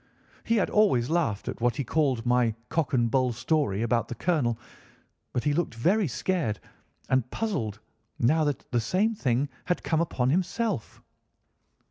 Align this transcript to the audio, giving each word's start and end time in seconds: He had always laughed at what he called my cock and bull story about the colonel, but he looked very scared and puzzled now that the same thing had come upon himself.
He 0.43 0.55
had 0.55 0.71
always 0.71 1.11
laughed 1.11 1.47
at 1.47 1.61
what 1.61 1.75
he 1.75 1.83
called 1.83 2.25
my 2.25 2.55
cock 2.69 2.91
and 2.93 3.11
bull 3.11 3.33
story 3.33 3.83
about 3.83 4.07
the 4.07 4.15
colonel, 4.15 4.57
but 5.31 5.43
he 5.43 5.53
looked 5.53 5.75
very 5.75 6.07
scared 6.07 6.59
and 7.07 7.29
puzzled 7.29 7.79
now 8.17 8.43
that 8.45 8.65
the 8.71 8.81
same 8.81 9.13
thing 9.13 9.47
had 9.65 9.83
come 9.83 10.01
upon 10.01 10.31
himself. 10.31 11.03